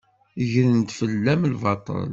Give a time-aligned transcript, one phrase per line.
[0.51, 2.09] Gren-d fell-am lbaṭel.